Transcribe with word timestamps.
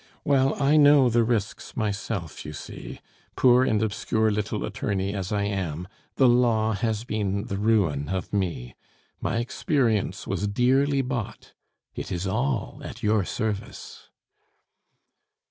"Well, 0.25 0.55
I 0.59 0.77
know 0.77 1.09
the 1.11 1.23
risks 1.23 1.77
myself, 1.77 2.43
you 2.43 2.53
see; 2.53 3.01
poor 3.35 3.63
and 3.63 3.83
obscure 3.83 4.31
little 4.31 4.65
attorney 4.65 5.13
as 5.13 5.31
I 5.31 5.43
am, 5.43 5.87
the 6.15 6.27
law 6.27 6.73
has 6.73 7.03
been 7.03 7.43
the 7.43 7.57
ruin 7.59 8.09
of 8.09 8.33
me. 8.33 8.73
My 9.19 9.37
experience 9.37 10.25
was 10.25 10.47
dearly 10.47 11.03
bought 11.03 11.53
it 11.93 12.11
is 12.11 12.25
all 12.25 12.81
at 12.83 13.03
your 13.03 13.23
service." 13.25 14.09